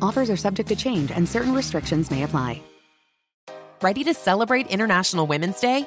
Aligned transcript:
Offers 0.00 0.30
are 0.30 0.36
subject 0.36 0.68
to 0.70 0.76
change 0.76 1.10
and 1.10 1.28
certain 1.28 1.54
restrictions 1.54 2.10
may 2.10 2.22
apply. 2.22 2.62
Ready 3.80 4.02
to 4.04 4.14
celebrate 4.14 4.66
International 4.66 5.26
Women's 5.26 5.60
Day? 5.60 5.86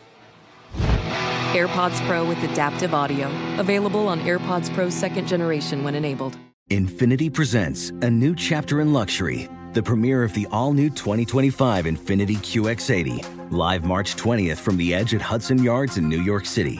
AirPods 1.51 1.99
Pro 2.07 2.23
with 2.23 2.41
adaptive 2.43 2.93
audio. 2.93 3.29
Available 3.59 4.07
on 4.07 4.21
AirPods 4.21 4.73
Pro 4.73 4.89
second 4.89 5.27
generation 5.27 5.83
when 5.83 5.95
enabled. 5.95 6.37
Infiniti 6.69 7.33
presents 7.33 7.89
a 7.89 8.09
new 8.09 8.33
chapter 8.33 8.79
in 8.79 8.93
luxury, 8.93 9.49
the 9.73 9.83
premiere 9.83 10.23
of 10.23 10.33
the 10.33 10.47
all 10.49 10.71
new 10.71 10.89
2025 10.89 11.83
Infiniti 11.83 12.37
QX80, 12.37 13.51
live 13.51 13.83
March 13.83 14.15
20th 14.15 14.59
from 14.59 14.77
the 14.77 14.93
edge 14.93 15.13
at 15.13 15.21
Hudson 15.21 15.61
Yards 15.61 15.97
in 15.97 16.07
New 16.07 16.21
York 16.21 16.45
City, 16.45 16.79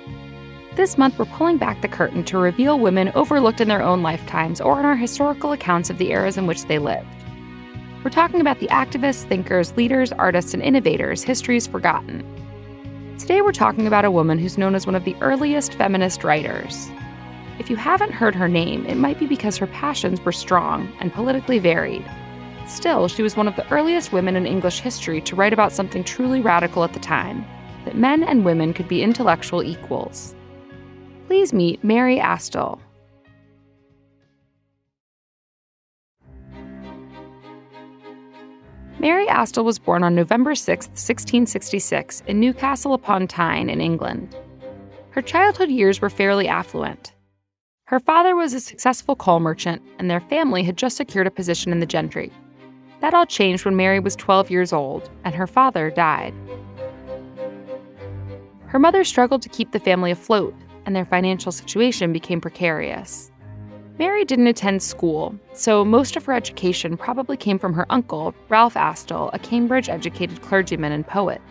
This 0.73 0.97
month, 0.97 1.19
we're 1.19 1.25
pulling 1.25 1.57
back 1.57 1.81
the 1.81 1.89
curtain 1.89 2.23
to 2.23 2.37
reveal 2.37 2.79
women 2.79 3.11
overlooked 3.13 3.59
in 3.59 3.67
their 3.67 3.81
own 3.81 4.01
lifetimes 4.01 4.61
or 4.61 4.79
in 4.79 4.85
our 4.85 4.95
historical 4.95 5.51
accounts 5.51 5.89
of 5.89 5.97
the 5.97 6.11
eras 6.11 6.37
in 6.37 6.47
which 6.47 6.63
they 6.67 6.79
lived. 6.79 7.09
We're 8.05 8.09
talking 8.09 8.39
about 8.39 8.59
the 8.59 8.69
activists, 8.69 9.27
thinkers, 9.27 9.75
leaders, 9.75 10.13
artists, 10.13 10.53
and 10.53 10.63
innovators 10.63 11.23
history's 11.23 11.67
forgotten. 11.67 12.23
Today, 13.19 13.41
we're 13.41 13.51
talking 13.51 13.85
about 13.85 14.05
a 14.05 14.11
woman 14.11 14.39
who's 14.39 14.57
known 14.57 14.73
as 14.73 14.85
one 14.85 14.95
of 14.95 15.03
the 15.03 15.17
earliest 15.19 15.73
feminist 15.73 16.23
writers. 16.23 16.89
If 17.59 17.69
you 17.69 17.75
haven't 17.75 18.13
heard 18.13 18.33
her 18.33 18.47
name, 18.47 18.85
it 18.85 18.95
might 18.95 19.19
be 19.19 19.27
because 19.27 19.57
her 19.57 19.67
passions 19.67 20.21
were 20.21 20.31
strong 20.31 20.89
and 21.01 21.11
politically 21.11 21.59
varied. 21.59 22.09
Still, 22.65 23.09
she 23.09 23.23
was 23.23 23.35
one 23.35 23.49
of 23.49 23.57
the 23.57 23.69
earliest 23.71 24.13
women 24.13 24.37
in 24.37 24.47
English 24.47 24.79
history 24.79 25.19
to 25.19 25.35
write 25.35 25.51
about 25.51 25.73
something 25.73 26.05
truly 26.05 26.39
radical 26.39 26.85
at 26.85 26.93
the 26.93 26.99
time 26.99 27.45
that 27.83 27.97
men 27.97 28.23
and 28.23 28.45
women 28.45 28.73
could 28.73 28.87
be 28.87 29.03
intellectual 29.03 29.63
equals. 29.63 30.33
Please 31.31 31.53
meet 31.53 31.81
Mary 31.81 32.17
Astell. 32.17 32.77
Mary 38.99 39.25
Astell 39.27 39.63
was 39.63 39.79
born 39.79 40.03
on 40.03 40.13
November 40.13 40.55
6, 40.55 40.87
1666, 40.87 42.23
in 42.27 42.41
Newcastle 42.41 42.93
upon 42.93 43.27
Tyne 43.27 43.69
in 43.69 43.79
England. 43.79 44.35
Her 45.11 45.21
childhood 45.21 45.69
years 45.69 46.01
were 46.01 46.09
fairly 46.09 46.49
affluent. 46.49 47.13
Her 47.85 48.01
father 48.01 48.35
was 48.35 48.53
a 48.53 48.59
successful 48.59 49.15
coal 49.15 49.39
merchant, 49.39 49.81
and 49.99 50.11
their 50.11 50.19
family 50.19 50.63
had 50.63 50.75
just 50.75 50.97
secured 50.97 51.27
a 51.27 51.31
position 51.31 51.71
in 51.71 51.79
the 51.79 51.85
gentry. 51.85 52.29
That 52.99 53.13
all 53.13 53.25
changed 53.25 53.63
when 53.63 53.77
Mary 53.77 54.01
was 54.01 54.17
12 54.17 54.51
years 54.51 54.73
old, 54.73 55.09
and 55.23 55.33
her 55.33 55.47
father 55.47 55.91
died. 55.91 56.33
Her 58.65 58.79
mother 58.79 59.05
struggled 59.05 59.41
to 59.43 59.49
keep 59.49 59.71
the 59.71 59.79
family 59.79 60.11
afloat, 60.11 60.53
and 60.85 60.95
their 60.95 61.05
financial 61.05 61.51
situation 61.51 62.13
became 62.13 62.41
precarious. 62.41 63.31
Mary 63.99 64.25
didn't 64.25 64.47
attend 64.47 64.81
school, 64.81 65.35
so 65.53 65.85
most 65.85 66.15
of 66.15 66.25
her 66.25 66.33
education 66.33 66.97
probably 66.97 67.37
came 67.37 67.59
from 67.59 67.73
her 67.73 67.85
uncle, 67.89 68.33
Ralph 68.49 68.73
Astell, 68.73 69.29
a 69.33 69.39
Cambridge 69.39 69.89
educated 69.89 70.41
clergyman 70.41 70.91
and 70.91 71.05
poet. 71.05 71.41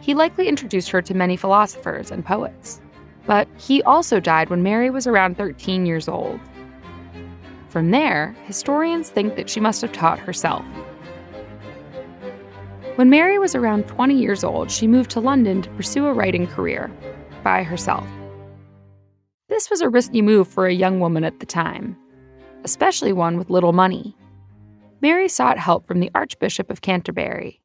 He 0.00 0.14
likely 0.14 0.48
introduced 0.48 0.90
her 0.90 1.00
to 1.02 1.14
many 1.14 1.36
philosophers 1.36 2.10
and 2.10 2.24
poets. 2.24 2.80
But 3.26 3.48
he 3.58 3.82
also 3.82 4.20
died 4.20 4.50
when 4.50 4.62
Mary 4.62 4.90
was 4.90 5.06
around 5.06 5.36
13 5.36 5.84
years 5.84 6.08
old. 6.08 6.40
From 7.68 7.90
there, 7.90 8.36
historians 8.44 9.10
think 9.10 9.36
that 9.36 9.50
she 9.50 9.60
must 9.60 9.82
have 9.82 9.92
taught 9.92 10.18
herself. 10.18 10.64
When 12.96 13.10
Mary 13.10 13.38
was 13.38 13.54
around 13.54 13.86
20 13.88 14.14
years 14.14 14.42
old, 14.42 14.70
she 14.70 14.86
moved 14.86 15.10
to 15.10 15.20
London 15.20 15.60
to 15.62 15.70
pursue 15.70 16.06
a 16.06 16.12
writing 16.12 16.46
career 16.46 16.90
by 17.42 17.62
herself. 17.62 18.08
This 19.48 19.70
was 19.70 19.80
a 19.80 19.88
risky 19.88 20.22
move 20.22 20.48
for 20.48 20.66
a 20.66 20.72
young 20.72 20.98
woman 20.98 21.22
at 21.22 21.38
the 21.38 21.46
time, 21.46 21.96
especially 22.64 23.12
one 23.12 23.38
with 23.38 23.48
little 23.48 23.72
money. 23.72 24.16
Mary 25.00 25.28
sought 25.28 25.56
help 25.56 25.86
from 25.86 26.00
the 26.00 26.10
Archbishop 26.16 26.68
of 26.68 26.80
Canterbury. 26.80 27.60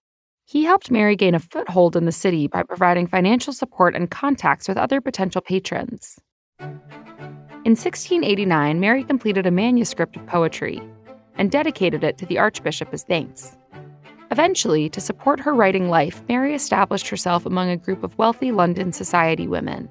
He 0.45 0.63
helped 0.63 0.91
Mary 0.91 1.15
gain 1.15 1.33
a 1.33 1.39
foothold 1.39 1.95
in 1.95 2.05
the 2.05 2.11
city 2.11 2.45
by 2.45 2.61
providing 2.61 3.07
financial 3.07 3.51
support 3.51 3.95
and 3.95 4.11
contacts 4.11 4.67
with 4.67 4.77
other 4.77 5.01
potential 5.01 5.41
patrons. 5.41 6.19
In 6.59 7.75
1689, 7.75 8.79
Mary 8.79 9.03
completed 9.03 9.47
a 9.47 9.51
manuscript 9.51 10.15
of 10.15 10.27
poetry 10.27 10.81
and 11.35 11.49
dedicated 11.49 12.03
it 12.03 12.17
to 12.19 12.27
the 12.27 12.37
Archbishop 12.37 12.93
as 12.93 13.03
thanks. 13.03 13.57
Eventually, 14.29 14.87
to 14.89 15.01
support 15.01 15.39
her 15.39 15.53
writing 15.53 15.89
life, 15.89 16.21
Mary 16.29 16.53
established 16.53 17.09
herself 17.09 17.45
among 17.45 17.69
a 17.69 17.77
group 17.77 18.03
of 18.03 18.17
wealthy 18.19 18.51
London 18.51 18.93
society 18.93 19.47
women. 19.47 19.89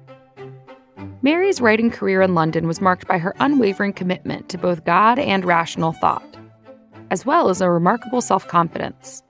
Mary's 1.23 1.61
writing 1.61 1.91
career 1.91 2.23
in 2.23 2.33
London 2.33 2.67
was 2.67 2.81
marked 2.81 3.07
by 3.07 3.19
her 3.19 3.35
unwavering 3.39 3.93
commitment 3.93 4.49
to 4.49 4.57
both 4.57 4.85
God 4.85 5.19
and 5.19 5.45
rational 5.45 5.91
thought, 5.91 6.35
as 7.11 7.27
well 7.27 7.49
as 7.49 7.61
a 7.61 7.69
remarkable 7.69 8.21
self 8.21 8.47
confidence. 8.47 9.21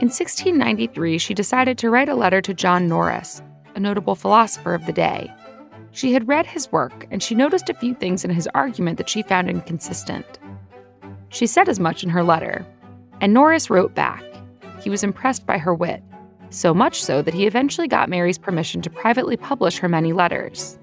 In 0.00 0.06
1693, 0.06 1.18
she 1.18 1.34
decided 1.34 1.78
to 1.78 1.90
write 1.90 2.08
a 2.08 2.14
letter 2.14 2.40
to 2.40 2.54
John 2.54 2.86
Norris, 2.86 3.42
a 3.74 3.80
notable 3.80 4.14
philosopher 4.14 4.72
of 4.72 4.86
the 4.86 4.92
day. 4.92 5.34
She 5.90 6.12
had 6.12 6.28
read 6.28 6.46
his 6.46 6.70
work, 6.70 7.08
and 7.10 7.20
she 7.20 7.34
noticed 7.34 7.68
a 7.68 7.74
few 7.74 7.94
things 7.94 8.24
in 8.24 8.30
his 8.30 8.48
argument 8.54 8.96
that 8.98 9.08
she 9.08 9.22
found 9.22 9.50
inconsistent. 9.50 10.38
She 11.30 11.48
said 11.48 11.68
as 11.68 11.80
much 11.80 12.04
in 12.04 12.10
her 12.10 12.22
letter. 12.22 12.64
And 13.20 13.34
Norris 13.34 13.68
wrote 13.68 13.96
back. 13.96 14.22
He 14.80 14.88
was 14.88 15.02
impressed 15.02 15.44
by 15.44 15.58
her 15.58 15.74
wit, 15.74 16.02
so 16.50 16.72
much 16.72 17.02
so 17.02 17.20
that 17.20 17.34
he 17.34 17.46
eventually 17.46 17.88
got 17.88 18.08
Mary's 18.08 18.38
permission 18.38 18.80
to 18.82 18.90
privately 18.90 19.36
publish 19.36 19.78
her 19.78 19.88
many 19.88 20.12
letters. 20.12 20.78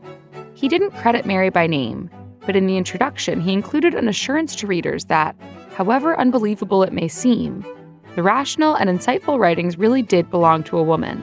He 0.58 0.68
didn't 0.68 0.96
credit 0.96 1.24
Mary 1.28 1.52
by 1.52 1.68
name, 1.68 2.10
but 2.48 2.56
in 2.56 2.66
the 2.66 2.78
introduction, 2.78 3.40
he 3.40 3.54
included 3.54 3.94
an 3.94 4.08
assurance 4.08 4.56
to 4.56 4.66
readers 4.66 5.06
that, 5.06 5.36
however 5.76 6.20
unbelievable 6.20 6.82
it 6.82 6.92
may 6.92 7.08
seem, 7.08 7.64
the 8.16 8.24
rational 8.24 8.74
and 8.74 8.90
insightful 8.90 9.38
writings 9.38 9.78
really 9.78 10.02
did 10.02 10.32
belong 10.32 10.64
to 10.64 10.80
a 10.80 10.84
woman. 10.84 11.20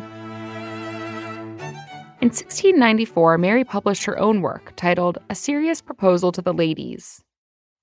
In 2.21 2.29
1694, 2.31 3.37
Mary 3.39 3.65
published 3.65 4.05
her 4.05 4.17
own 4.21 4.41
work 4.41 4.73
titled 4.77 5.19
A 5.29 5.35
Serious 5.35 5.83
Proposal 5.83 6.31
to 6.31 6.41
the 6.41 6.55
Ladies. 6.55 7.21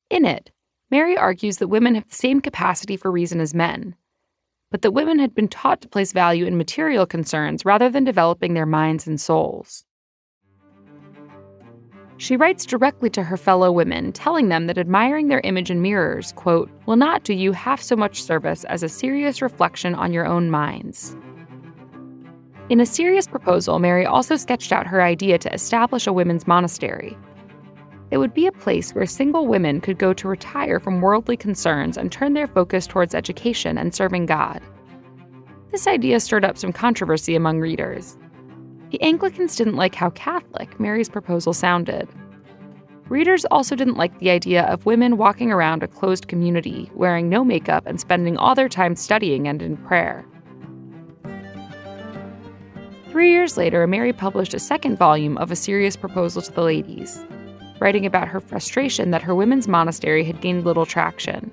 In 0.09 0.23
it, 0.23 0.51
Mary 0.89 1.17
argues 1.17 1.57
that 1.57 1.67
women 1.67 1.95
have 1.95 2.07
the 2.07 2.15
same 2.15 2.39
capacity 2.39 2.95
for 2.95 3.11
reason 3.11 3.41
as 3.41 3.53
men, 3.53 3.95
but 4.71 4.83
that 4.83 4.91
women 4.91 5.19
had 5.19 5.35
been 5.35 5.49
taught 5.49 5.81
to 5.81 5.89
place 5.89 6.13
value 6.13 6.45
in 6.45 6.57
material 6.57 7.05
concerns 7.05 7.65
rather 7.65 7.89
than 7.89 8.05
developing 8.05 8.53
their 8.53 8.65
minds 8.65 9.05
and 9.05 9.19
souls. 9.19 9.83
She 12.21 12.37
writes 12.37 12.67
directly 12.67 13.09
to 13.11 13.23
her 13.23 13.35
fellow 13.35 13.71
women, 13.71 14.11
telling 14.11 14.49
them 14.49 14.67
that 14.67 14.77
admiring 14.77 15.27
their 15.27 15.41
image 15.43 15.71
in 15.71 15.81
mirrors, 15.81 16.33
quote, 16.33 16.69
will 16.85 16.95
not 16.95 17.23
do 17.23 17.33
you 17.33 17.51
half 17.51 17.81
so 17.81 17.95
much 17.95 18.21
service 18.21 18.63
as 18.65 18.83
a 18.83 18.89
serious 18.89 19.41
reflection 19.41 19.95
on 19.95 20.13
your 20.13 20.27
own 20.27 20.51
minds. 20.51 21.17
In 22.69 22.79
a 22.79 22.85
serious 22.85 23.25
proposal, 23.25 23.79
Mary 23.79 24.05
also 24.05 24.35
sketched 24.35 24.71
out 24.71 24.85
her 24.85 25.01
idea 25.01 25.39
to 25.39 25.51
establish 25.51 26.05
a 26.05 26.13
women's 26.13 26.45
monastery. 26.45 27.17
It 28.11 28.19
would 28.19 28.35
be 28.35 28.45
a 28.45 28.51
place 28.51 28.93
where 28.93 29.07
single 29.07 29.47
women 29.47 29.81
could 29.81 29.97
go 29.97 30.13
to 30.13 30.27
retire 30.27 30.79
from 30.79 31.01
worldly 31.01 31.37
concerns 31.37 31.97
and 31.97 32.11
turn 32.11 32.33
their 32.33 32.45
focus 32.45 32.85
towards 32.85 33.15
education 33.15 33.79
and 33.79 33.95
serving 33.95 34.27
God. 34.27 34.61
This 35.71 35.87
idea 35.87 36.19
stirred 36.19 36.45
up 36.45 36.59
some 36.59 36.71
controversy 36.71 37.33
among 37.33 37.61
readers. 37.61 38.15
The 38.91 39.01
Anglicans 39.01 39.55
didn't 39.55 39.77
like 39.77 39.95
how 39.95 40.09
Catholic 40.09 40.77
Mary's 40.77 41.07
proposal 41.07 41.53
sounded. 41.53 42.09
Readers 43.07 43.45
also 43.45 43.73
didn't 43.73 43.95
like 43.95 44.19
the 44.19 44.29
idea 44.29 44.63
of 44.63 44.85
women 44.85 45.15
walking 45.15 45.49
around 45.49 45.81
a 45.81 45.87
closed 45.87 46.27
community, 46.27 46.91
wearing 46.93 47.29
no 47.29 47.45
makeup 47.45 47.85
and 47.85 48.01
spending 48.01 48.35
all 48.35 48.53
their 48.53 48.67
time 48.67 48.97
studying 48.97 49.47
and 49.47 49.61
in 49.61 49.77
prayer. 49.77 50.25
Three 53.09 53.31
years 53.31 53.55
later, 53.55 53.87
Mary 53.87 54.11
published 54.11 54.53
a 54.53 54.59
second 54.59 54.97
volume 54.97 55.37
of 55.37 55.51
A 55.51 55.55
Serious 55.55 55.95
Proposal 55.95 56.41
to 56.41 56.51
the 56.51 56.61
Ladies, 56.61 57.25
writing 57.79 58.05
about 58.05 58.27
her 58.27 58.41
frustration 58.41 59.11
that 59.11 59.21
her 59.21 59.33
women's 59.33 59.69
monastery 59.69 60.25
had 60.25 60.41
gained 60.41 60.65
little 60.65 60.85
traction. 60.85 61.49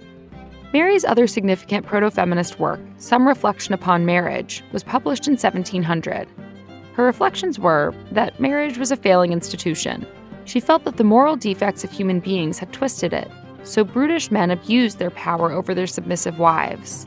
Mary's 0.73 1.05
other 1.05 1.29
significant 1.29 1.87
proto 1.87 2.11
feminist 2.11 2.59
work, 2.59 2.81
Some 2.97 3.29
Reflection 3.29 3.75
Upon 3.75 4.05
Marriage, 4.05 4.65
was 4.73 4.83
published 4.83 5.29
in 5.29 5.35
1700 5.35 6.29
her 6.99 7.05
reflections 7.05 7.61
were 7.61 7.95
that 8.11 8.41
marriage 8.41 8.77
was 8.77 8.91
a 8.91 8.97
failing 8.97 9.33
institution. 9.33 10.05
She 10.47 10.59
felt 10.59 10.83
that 10.83 10.97
the 10.97 11.05
moral 11.05 11.37
defects 11.37 11.85
of 11.85 11.93
human 11.93 12.19
beings 12.19 12.59
had 12.59 12.73
twisted 12.73 13.13
it, 13.13 13.31
so 13.63 13.85
brutish 13.85 14.33
men 14.33 14.51
abused 14.51 14.99
their 14.99 15.13
power 15.13 15.53
over 15.53 15.75
their 15.75 15.87
submissive 15.87 16.41
wives. 16.41 17.07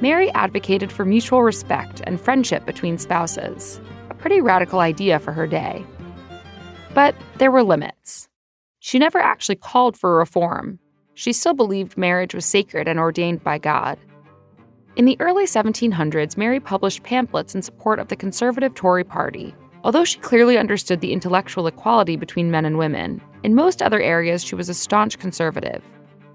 Mary 0.00 0.30
advocated 0.30 0.92
for 0.92 1.04
mutual 1.04 1.42
respect 1.42 2.02
and 2.04 2.20
friendship 2.20 2.64
between 2.64 2.98
spouses, 2.98 3.80
a 4.10 4.14
pretty 4.14 4.40
radical 4.40 4.78
idea 4.78 5.18
for 5.18 5.32
her 5.32 5.48
day. 5.48 5.84
But 6.94 7.16
there 7.38 7.50
were 7.50 7.64
limits. 7.64 8.28
She 8.78 9.00
never 9.00 9.18
actually 9.18 9.56
called 9.56 9.96
for 9.96 10.18
reform. 10.18 10.78
She 11.14 11.32
still 11.32 11.54
believed 11.54 11.98
marriage 11.98 12.32
was 12.32 12.46
sacred 12.46 12.86
and 12.86 13.00
ordained 13.00 13.42
by 13.42 13.58
God. 13.58 13.98
In 14.94 15.06
the 15.06 15.16
early 15.20 15.46
1700s, 15.46 16.36
Mary 16.36 16.60
published 16.60 17.02
pamphlets 17.02 17.54
in 17.54 17.62
support 17.62 17.98
of 17.98 18.08
the 18.08 18.16
conservative 18.16 18.74
Tory 18.74 19.04
party. 19.04 19.54
Although 19.84 20.04
she 20.04 20.18
clearly 20.18 20.58
understood 20.58 21.00
the 21.00 21.14
intellectual 21.14 21.66
equality 21.66 22.14
between 22.16 22.50
men 22.50 22.66
and 22.66 22.76
women, 22.76 23.22
in 23.42 23.54
most 23.54 23.80
other 23.80 24.02
areas 24.02 24.44
she 24.44 24.54
was 24.54 24.68
a 24.68 24.74
staunch 24.74 25.18
conservative. 25.18 25.82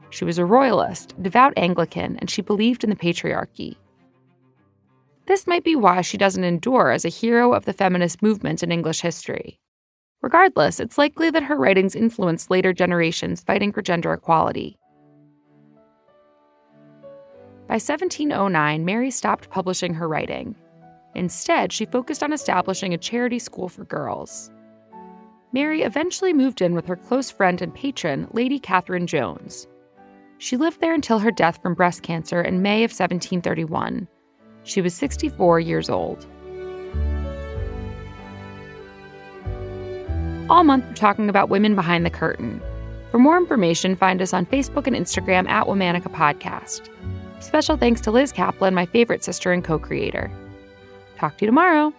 She 0.09 0.25
was 0.25 0.39
a 0.39 0.45
royalist, 0.45 1.13
devout 1.21 1.53
Anglican, 1.55 2.17
and 2.17 2.31
she 2.31 2.41
believed 2.41 2.83
in 2.83 2.89
the 2.89 2.95
patriarchy. 2.95 3.75
This 5.27 5.45
might 5.45 5.63
be 5.63 5.75
why 5.75 6.01
she 6.01 6.17
doesn't 6.17 6.43
endure 6.43 6.89
as 6.89 7.05
a 7.05 7.09
hero 7.09 7.53
of 7.53 7.65
the 7.65 7.73
feminist 7.73 8.23
movement 8.23 8.63
in 8.63 8.71
English 8.71 9.01
history. 9.01 9.59
Regardless, 10.23 10.79
it's 10.79 10.97
likely 10.97 11.29
that 11.29 11.43
her 11.43 11.57
writings 11.57 11.95
influenced 11.95 12.49
later 12.49 12.73
generations 12.73 13.43
fighting 13.43 13.71
for 13.71 13.83
gender 13.83 14.13
equality. 14.13 14.79
By 17.67 17.73
1709, 17.73 18.85
Mary 18.85 19.11
stopped 19.11 19.49
publishing 19.49 19.93
her 19.93 20.07
writing. 20.07 20.55
Instead, 21.15 21.73
she 21.73 21.85
focused 21.85 22.23
on 22.23 22.31
establishing 22.31 22.93
a 22.93 22.97
charity 22.97 23.39
school 23.39 23.67
for 23.67 23.83
girls. 23.83 24.49
Mary 25.51 25.81
eventually 25.81 26.31
moved 26.31 26.61
in 26.61 26.73
with 26.73 26.85
her 26.85 26.95
close 26.95 27.29
friend 27.29 27.61
and 27.61 27.75
patron, 27.75 28.29
Lady 28.31 28.57
Catherine 28.57 29.05
Jones. 29.05 29.67
She 30.37 30.55
lived 30.55 30.79
there 30.79 30.93
until 30.93 31.19
her 31.19 31.31
death 31.31 31.61
from 31.61 31.73
breast 31.73 32.03
cancer 32.03 32.41
in 32.41 32.61
May 32.61 32.85
of 32.85 32.91
1731. 32.91 34.07
She 34.63 34.81
was 34.81 34.93
64 34.93 35.59
years 35.59 35.89
old. 35.89 36.25
All 40.49 40.63
month, 40.63 40.85
we're 40.85 40.93
talking 40.93 41.27
about 41.27 41.49
women 41.49 41.75
behind 41.75 42.05
the 42.05 42.09
curtain. 42.09 42.61
For 43.11 43.19
more 43.19 43.37
information, 43.37 43.97
find 43.97 44.21
us 44.21 44.33
on 44.33 44.45
Facebook 44.45 44.87
and 44.87 44.95
Instagram 44.95 45.49
at 45.49 45.67
Womanica 45.67 46.13
Podcast. 46.13 46.89
Special 47.39 47.77
thanks 47.77 48.01
to 48.01 48.11
Liz 48.11 48.31
Kaplan, 48.31 48.73
my 48.73 48.85
favorite 48.85 49.23
sister 49.23 49.51
and 49.51 49.63
co 49.63 49.79
creator. 49.79 50.31
Talk 51.17 51.37
to 51.37 51.45
you 51.45 51.47
tomorrow. 51.47 51.93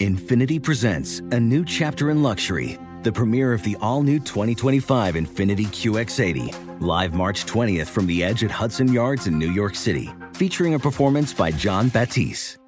Infiniti 0.00 0.62
presents 0.62 1.18
a 1.18 1.40
new 1.40 1.64
chapter 1.64 2.10
in 2.10 2.22
luxury, 2.22 2.78
the 3.02 3.10
premiere 3.10 3.52
of 3.52 3.62
the 3.64 3.76
all 3.80 4.02
new 4.02 4.20
2025 4.20 5.16
Infiniti 5.16 5.66
QX80, 5.66 6.80
live 6.80 7.14
March 7.14 7.46
20th 7.46 7.88
from 7.88 8.06
the 8.06 8.22
edge 8.22 8.44
at 8.44 8.50
Hudson 8.50 8.92
Yards 8.92 9.26
in 9.26 9.36
New 9.36 9.50
York 9.50 9.74
City 9.74 10.08
featuring 10.38 10.74
a 10.74 10.78
performance 10.78 11.34
by 11.34 11.50
Jon 11.50 11.88
Batiste. 11.88 12.58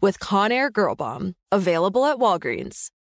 with 0.00 0.18
Conair 0.18 0.72
Girl 0.72 0.94
Bomb. 0.94 1.34
Available 1.52 2.06
at 2.06 2.16
Walgreens. 2.16 2.88